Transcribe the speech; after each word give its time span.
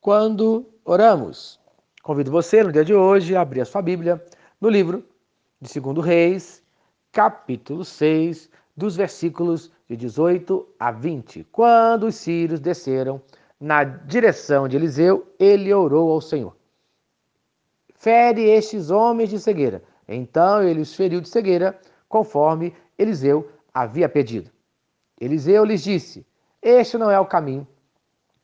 quando 0.00 0.66
oramos. 0.84 1.60
Convido 2.02 2.30
você 2.30 2.62
no 2.62 2.72
dia 2.72 2.84
de 2.84 2.94
hoje 2.94 3.36
a 3.36 3.42
abrir 3.42 3.60
a 3.60 3.64
sua 3.64 3.82
Bíblia 3.82 4.24
no 4.60 4.68
livro 4.68 5.04
de 5.60 5.78
2 5.78 6.04
Reis, 6.04 6.62
capítulo 7.12 7.84
6, 7.84 8.48
dos 8.74 8.96
versículos 8.96 9.70
de 9.88 9.96
18 9.96 10.66
a 10.78 10.90
20. 10.90 11.44
Quando 11.52 12.06
os 12.06 12.14
sírios 12.14 12.60
desceram 12.60 13.20
na 13.60 13.84
direção 13.84 14.66
de 14.66 14.76
Eliseu, 14.76 15.26
ele 15.38 15.72
orou 15.72 16.10
ao 16.10 16.20
Senhor: 16.20 16.56
Fere 17.94 18.42
estes 18.42 18.90
homens 18.90 19.28
de 19.28 19.38
cegueira. 19.38 19.82
Então 20.08 20.62
ele 20.62 20.80
os 20.80 20.94
feriu 20.94 21.20
de 21.20 21.28
cegueira, 21.28 21.78
conforme 22.08 22.74
Eliseu 22.98 23.48
havia 23.72 24.08
pedido. 24.08 24.50
Eliseu 25.20 25.62
lhes 25.62 25.82
disse: 25.82 26.26
Este 26.62 26.96
não 26.96 27.10
é 27.10 27.20
o 27.20 27.26
caminho, 27.26 27.68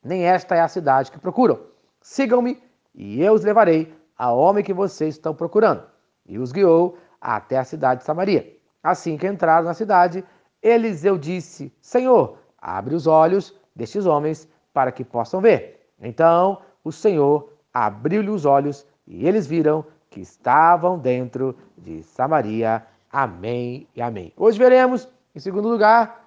nem 0.06 0.24
esta 0.24 0.54
é 0.54 0.60
a 0.60 0.68
cidade 0.68 1.10
que 1.10 1.18
procuram. 1.18 1.58
Sigam-me 2.00 2.62
e 2.94 3.20
eu 3.20 3.32
os 3.32 3.42
levarei 3.42 3.92
ao 4.16 4.38
homem 4.38 4.64
que 4.64 4.72
vocês 4.72 5.16
estão 5.16 5.34
procurando. 5.34 5.82
E 6.24 6.38
os 6.38 6.52
guiou 6.52 6.96
até 7.20 7.58
a 7.58 7.64
cidade 7.64 8.00
de 8.00 8.06
Samaria. 8.06 8.56
Assim 8.82 9.16
que 9.16 9.26
entraram 9.26 9.66
na 9.66 9.74
cidade, 9.74 10.24
Eliseu 10.62 11.18
disse: 11.18 11.72
Senhor, 11.80 12.38
abre 12.56 12.94
os 12.94 13.06
olhos 13.06 13.54
destes 13.74 14.06
homens 14.06 14.48
para 14.72 14.92
que 14.92 15.04
possam 15.04 15.40
ver. 15.40 15.90
Então 16.00 16.60
o 16.84 16.92
Senhor 16.92 17.52
abriu-lhe 17.74 18.30
os 18.30 18.44
olhos 18.44 18.86
e 19.06 19.26
eles 19.26 19.46
viram 19.46 19.84
que 20.08 20.20
estavam 20.20 20.98
dentro 20.98 21.56
de 21.76 22.02
Samaria. 22.02 22.86
Amém 23.10 23.88
e 23.94 24.00
amém. 24.00 24.32
Hoje 24.36 24.58
veremos, 24.58 25.08
em 25.34 25.40
segundo 25.40 25.68
lugar, 25.68 26.24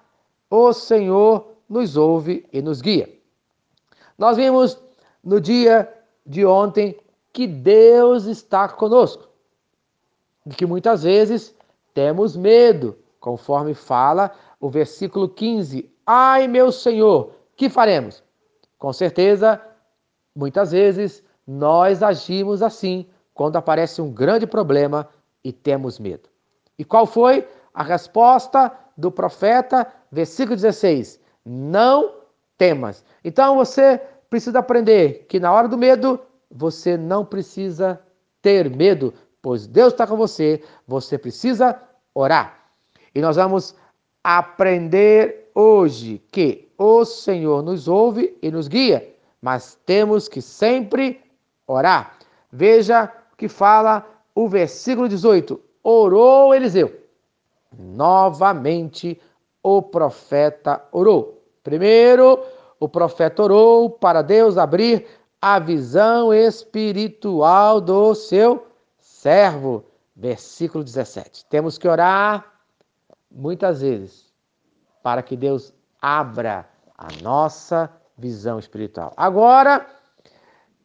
o 0.50 0.72
Senhor 0.72 1.54
nos 1.68 1.96
ouve 1.96 2.46
e 2.52 2.60
nos 2.60 2.80
guia. 2.80 3.19
Nós 4.20 4.36
vimos 4.36 4.78
no 5.24 5.40
dia 5.40 5.90
de 6.26 6.44
ontem 6.44 7.00
que 7.32 7.46
Deus 7.46 8.26
está 8.26 8.68
conosco 8.68 9.30
e 10.44 10.50
que 10.50 10.66
muitas 10.66 11.04
vezes 11.04 11.56
temos 11.94 12.36
medo, 12.36 12.98
conforme 13.18 13.72
fala 13.72 14.30
o 14.60 14.68
versículo 14.68 15.26
15. 15.26 15.90
Ai, 16.04 16.46
meu 16.46 16.70
Senhor, 16.70 17.32
que 17.56 17.70
faremos? 17.70 18.22
Com 18.78 18.92
certeza, 18.92 19.58
muitas 20.36 20.72
vezes 20.72 21.24
nós 21.46 22.02
agimos 22.02 22.62
assim 22.62 23.06
quando 23.32 23.56
aparece 23.56 24.02
um 24.02 24.12
grande 24.12 24.46
problema 24.46 25.08
e 25.42 25.50
temos 25.50 25.98
medo. 25.98 26.28
E 26.78 26.84
qual 26.84 27.06
foi 27.06 27.48
a 27.72 27.82
resposta 27.82 28.70
do 28.94 29.10
profeta? 29.10 29.90
Versículo 30.12 30.56
16: 30.56 31.18
Não 31.42 32.19
temas. 32.60 33.02
Então 33.24 33.56
você 33.56 33.98
precisa 34.28 34.58
aprender 34.58 35.24
que 35.30 35.40
na 35.40 35.50
hora 35.50 35.66
do 35.66 35.78
medo 35.78 36.20
você 36.50 36.94
não 36.94 37.24
precisa 37.24 37.98
ter 38.42 38.68
medo, 38.68 39.14
pois 39.40 39.66
Deus 39.66 39.94
está 39.94 40.06
com 40.06 40.14
você, 40.14 40.62
você 40.86 41.16
precisa 41.16 41.80
orar. 42.14 42.66
E 43.14 43.20
nós 43.22 43.36
vamos 43.36 43.74
aprender 44.22 45.50
hoje 45.54 46.22
que 46.30 46.70
o 46.76 47.02
Senhor 47.06 47.62
nos 47.62 47.88
ouve 47.88 48.36
e 48.42 48.50
nos 48.50 48.68
guia, 48.68 49.08
mas 49.40 49.78
temos 49.86 50.28
que 50.28 50.42
sempre 50.42 51.18
orar. 51.66 52.18
Veja 52.52 53.10
o 53.32 53.36
que 53.36 53.48
fala 53.48 54.06
o 54.34 54.46
versículo 54.46 55.08
18: 55.08 55.58
Orou 55.82 56.54
Eliseu. 56.54 56.94
Novamente 57.72 59.18
o 59.62 59.80
profeta 59.80 60.84
orou. 60.92 61.39
Primeiro, 61.62 62.42
o 62.78 62.88
profeta 62.88 63.42
orou 63.42 63.90
para 63.90 64.22
Deus 64.22 64.56
abrir 64.56 65.06
a 65.40 65.58
visão 65.58 66.32
espiritual 66.32 67.80
do 67.80 68.14
seu 68.14 68.66
servo. 68.98 69.84
Versículo 70.16 70.84
17. 70.84 71.46
Temos 71.46 71.78
que 71.78 71.88
orar 71.88 72.44
muitas 73.30 73.80
vezes 73.80 74.30
para 75.02 75.22
que 75.22 75.36
Deus 75.36 75.72
abra 76.00 76.68
a 76.96 77.08
nossa 77.22 77.90
visão 78.16 78.58
espiritual. 78.58 79.12
Agora, 79.16 79.86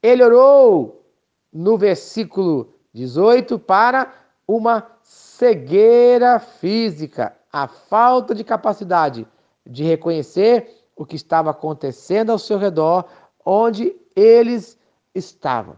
ele 0.02 0.24
orou 0.24 1.06
no 1.52 1.78
versículo 1.78 2.74
18 2.94 3.60
para 3.60 4.14
uma 4.48 4.88
cegueira 5.02 6.40
física, 6.40 7.36
a 7.52 7.68
falta 7.68 8.34
de 8.34 8.44
capacidade 8.44 9.28
de 9.66 9.84
reconhecer 9.84 10.86
o 10.96 11.06
que 11.06 11.16
estava 11.16 11.52
acontecendo 11.52 12.32
ao 12.32 12.40
seu 12.40 12.58
redor, 12.58 13.06
onde 13.44 13.96
eles 14.16 14.78
estavam. 15.14 15.76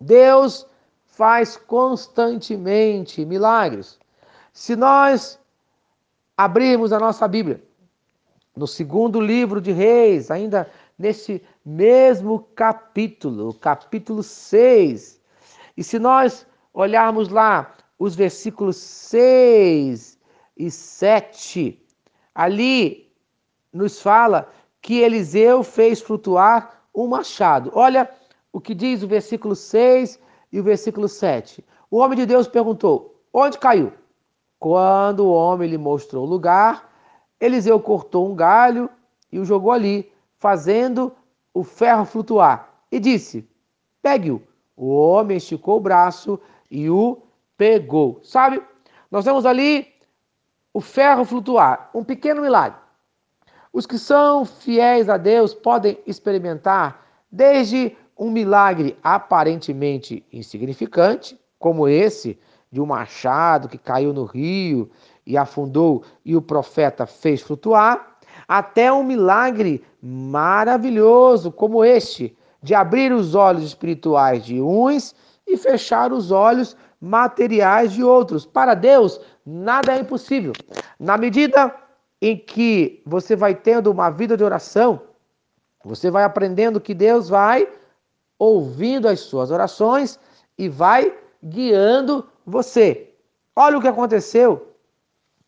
Deus 0.00 0.66
faz 1.06 1.56
constantemente 1.56 3.24
milagres. 3.24 3.98
Se 4.52 4.74
nós 4.74 5.38
abrirmos 6.36 6.92
a 6.92 6.98
nossa 6.98 7.28
Bíblia, 7.28 7.62
no 8.56 8.66
segundo 8.66 9.20
livro 9.20 9.60
de 9.60 9.72
Reis, 9.72 10.30
ainda 10.30 10.70
nesse 10.98 11.42
mesmo 11.64 12.40
capítulo, 12.54 13.54
capítulo 13.54 14.22
6, 14.22 15.20
e 15.76 15.84
se 15.84 15.98
nós 15.98 16.46
olharmos 16.74 17.28
lá 17.28 17.74
os 17.98 18.14
versículos 18.14 18.76
6 18.76 20.18
e 20.56 20.70
7, 20.70 21.82
ali 22.34 23.10
nos 23.72 24.00
fala 24.00 24.48
que 24.80 24.98
Eliseu 24.98 25.62
fez 25.62 26.00
flutuar 26.00 26.84
um 26.94 27.06
machado. 27.06 27.70
Olha 27.74 28.10
o 28.52 28.60
que 28.60 28.74
diz 28.74 29.02
o 29.02 29.08
versículo 29.08 29.54
6 29.54 30.18
e 30.52 30.60
o 30.60 30.62
versículo 30.62 31.08
7. 31.08 31.64
O 31.90 31.98
homem 31.98 32.18
de 32.18 32.26
Deus 32.26 32.48
perguntou: 32.48 33.22
Onde 33.32 33.58
caiu? 33.58 33.92
Quando 34.58 35.20
o 35.20 35.32
homem 35.32 35.70
lhe 35.70 35.78
mostrou 35.78 36.24
o 36.24 36.28
lugar, 36.28 36.90
Eliseu 37.40 37.80
cortou 37.80 38.30
um 38.30 38.34
galho 38.34 38.90
e 39.32 39.38
o 39.38 39.44
jogou 39.44 39.72
ali, 39.72 40.10
fazendo 40.38 41.12
o 41.54 41.62
ferro 41.62 42.04
flutuar. 42.04 42.68
E 42.90 42.98
disse: 42.98 43.48
Pegue-o. 44.02 44.42
O 44.76 44.94
homem 44.94 45.36
esticou 45.36 45.76
o 45.76 45.80
braço 45.80 46.40
e 46.70 46.88
o 46.88 47.18
pegou. 47.56 48.20
Sabe? 48.22 48.62
Nós 49.10 49.24
temos 49.24 49.44
ali 49.44 49.86
o 50.72 50.80
ferro 50.80 51.24
flutuar, 51.24 51.90
um 51.94 52.04
pequeno 52.04 52.42
milagre. 52.42 52.78
Os 53.72 53.86
que 53.86 53.98
são 53.98 54.44
fiéis 54.44 55.08
a 55.08 55.16
Deus 55.16 55.54
podem 55.54 55.98
experimentar 56.06 57.04
desde 57.30 57.96
um 58.18 58.30
milagre 58.30 58.98
aparentemente 59.02 60.24
insignificante, 60.32 61.38
como 61.58 61.88
esse 61.88 62.38
de 62.70 62.80
um 62.80 62.86
machado 62.86 63.68
que 63.68 63.78
caiu 63.78 64.12
no 64.12 64.24
rio 64.24 64.90
e 65.26 65.36
afundou 65.36 66.04
e 66.24 66.36
o 66.36 66.42
profeta 66.42 67.06
fez 67.06 67.40
flutuar, 67.40 68.18
até 68.46 68.92
um 68.92 69.02
milagre 69.02 69.84
maravilhoso 70.02 71.50
como 71.50 71.84
este, 71.84 72.36
de 72.62 72.74
abrir 72.74 73.12
os 73.12 73.34
olhos 73.34 73.64
espirituais 73.64 74.44
de 74.44 74.60
uns 74.60 75.14
e 75.46 75.56
fechar 75.56 76.12
os 76.12 76.30
olhos 76.30 76.76
materiais 77.00 77.92
de 77.92 78.04
outros. 78.04 78.44
Para 78.44 78.74
Deus, 78.74 79.20
nada 79.44 79.96
é 79.96 80.00
impossível. 80.00 80.52
Na 80.98 81.16
medida 81.16 81.74
em 82.20 82.36
que 82.36 83.02
você 83.06 83.34
vai 83.34 83.54
tendo 83.54 83.90
uma 83.90 84.10
vida 84.10 84.36
de 84.36 84.44
oração, 84.44 85.00
você 85.82 86.10
vai 86.10 86.24
aprendendo 86.24 86.80
que 86.80 86.92
Deus 86.92 87.28
vai 87.28 87.66
ouvindo 88.38 89.08
as 89.08 89.20
suas 89.20 89.50
orações 89.50 90.18
e 90.58 90.68
vai 90.68 91.16
guiando 91.42 92.28
você. 92.44 93.14
Olha 93.56 93.78
o 93.78 93.80
que 93.80 93.88
aconteceu 93.88 94.74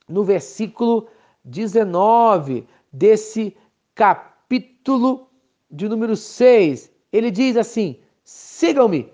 no 0.09 0.25
versículo 0.25 1.09
19 1.45 2.67
desse 2.93 3.57
capítulo 3.95 5.29
de 5.71 5.89
número 5.89 6.17
6. 6.17 6.91
Ele 7.13 7.31
diz 7.31 7.57
assim: 7.57 8.01
Sigam-me, 8.25 9.13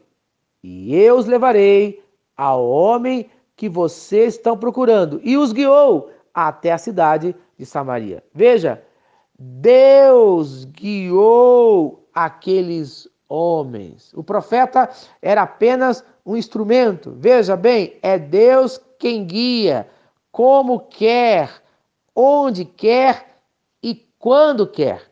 e 0.63 0.95
eu 0.95 1.17
os 1.17 1.27
levarei 1.27 2.03
ao 2.39 2.65
homem 2.65 3.29
que 3.57 3.69
vocês 3.69 4.35
estão 4.35 4.57
procurando. 4.57 5.21
E 5.25 5.37
os 5.37 5.53
guiou 5.53 6.11
até 6.33 6.71
a 6.71 6.79
cidade 6.79 7.35
de 7.59 7.67
Samaria. 7.67 8.23
Veja, 8.33 8.81
Deus 9.37 10.65
guiou 10.65 12.09
aqueles 12.15 13.09
homens. 13.29 14.13
O 14.15 14.23
profeta 14.23 14.89
era 15.21 15.43
apenas 15.43 16.05
um 16.25 16.37
instrumento. 16.37 17.13
Veja 17.19 17.57
bem, 17.57 17.97
é 18.01 18.17
Deus 18.17 18.81
quem 18.99 19.25
guia, 19.25 19.89
como 20.31 20.79
quer, 20.79 21.51
onde 22.15 22.65
quer 22.65 23.41
e 23.83 23.95
quando 24.19 24.67
quer. 24.67 25.03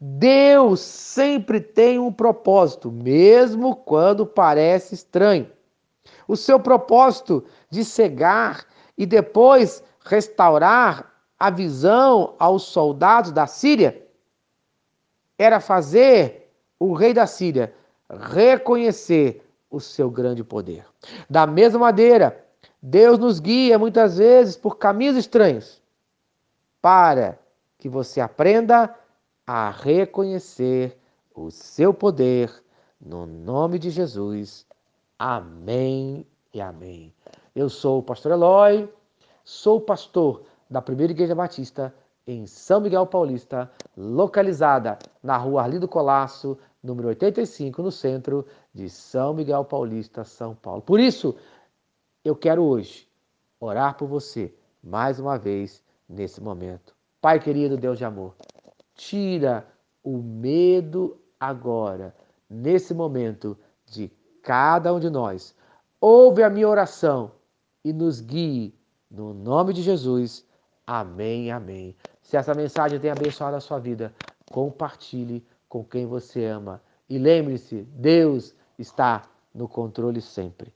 Deus 0.00 0.80
sempre 0.80 1.60
tem 1.60 1.98
um 1.98 2.12
propósito, 2.12 2.90
mesmo 2.90 3.74
quando 3.74 4.26
parece 4.26 4.94
estranho. 4.94 5.55
O 6.26 6.36
seu 6.36 6.58
propósito 6.58 7.44
de 7.70 7.84
cegar 7.84 8.66
e 8.96 9.06
depois 9.06 9.82
restaurar 10.04 11.12
a 11.38 11.50
visão 11.50 12.34
aos 12.38 12.64
soldados 12.64 13.30
da 13.30 13.46
Síria 13.46 14.06
era 15.38 15.60
fazer 15.60 16.50
o 16.78 16.94
rei 16.94 17.12
da 17.12 17.26
Síria 17.26 17.74
reconhecer 18.08 19.46
o 19.70 19.80
seu 19.80 20.10
grande 20.10 20.42
poder. 20.42 20.86
Da 21.28 21.46
mesma 21.46 21.78
maneira, 21.78 22.44
Deus 22.80 23.18
nos 23.18 23.40
guia 23.40 23.78
muitas 23.78 24.18
vezes 24.18 24.56
por 24.56 24.78
caminhos 24.78 25.16
estranhos 25.16 25.82
para 26.80 27.38
que 27.78 27.88
você 27.88 28.20
aprenda 28.20 28.94
a 29.46 29.70
reconhecer 29.70 30.96
o 31.34 31.50
seu 31.50 31.92
poder 31.92 32.50
no 33.00 33.26
nome 33.26 33.78
de 33.78 33.90
Jesus. 33.90 34.66
Amém 35.18 36.26
e 36.52 36.60
amém. 36.60 37.14
Eu 37.54 37.70
sou 37.70 38.00
o 38.00 38.02
pastor 38.02 38.32
Eloy, 38.32 38.86
sou 39.42 39.80
pastor 39.80 40.42
da 40.68 40.82
Primeira 40.82 41.10
Igreja 41.10 41.34
Batista 41.34 41.94
em 42.26 42.46
São 42.46 42.82
Miguel 42.82 43.06
Paulista, 43.06 43.70
localizada 43.96 44.98
na 45.22 45.38
rua 45.38 45.62
Arlindo 45.62 45.88
Colasso, 45.88 46.58
número 46.82 47.08
85, 47.08 47.82
no 47.82 47.90
centro 47.90 48.46
de 48.74 48.90
São 48.90 49.32
Miguel 49.32 49.64
Paulista, 49.64 50.22
São 50.22 50.54
Paulo. 50.54 50.82
Por 50.82 51.00
isso, 51.00 51.34
eu 52.22 52.36
quero 52.36 52.62
hoje 52.62 53.08
orar 53.58 53.96
por 53.96 54.06
você 54.06 54.54
mais 54.82 55.18
uma 55.18 55.38
vez 55.38 55.82
nesse 56.06 56.42
momento. 56.42 56.94
Pai 57.22 57.40
querido, 57.40 57.78
Deus 57.78 57.96
de 57.96 58.04
amor, 58.04 58.34
tira 58.94 59.66
o 60.04 60.18
medo 60.18 61.18
agora, 61.40 62.14
nesse 62.50 62.92
momento, 62.92 63.56
de 63.86 64.10
cada 64.46 64.94
um 64.94 65.00
de 65.00 65.10
nós. 65.10 65.52
Ouve 66.00 66.44
a 66.44 66.48
minha 66.48 66.68
oração 66.68 67.32
e 67.84 67.92
nos 67.92 68.20
guie 68.20 68.72
no 69.10 69.34
nome 69.34 69.72
de 69.72 69.82
Jesus. 69.82 70.46
Amém, 70.86 71.50
amém. 71.50 71.96
Se 72.22 72.36
essa 72.36 72.54
mensagem 72.54 73.00
tem 73.00 73.10
abençoado 73.10 73.56
a 73.56 73.60
sua 73.60 73.80
vida, 73.80 74.14
compartilhe 74.52 75.44
com 75.68 75.82
quem 75.82 76.06
você 76.06 76.44
ama. 76.44 76.80
E 77.08 77.18
lembre-se, 77.18 77.82
Deus 77.90 78.54
está 78.78 79.24
no 79.52 79.66
controle 79.66 80.20
sempre. 80.20 80.72